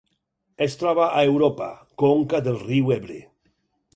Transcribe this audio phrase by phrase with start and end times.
[0.65, 1.67] Es troba a Europa:
[2.03, 3.21] conca del riu Ebre.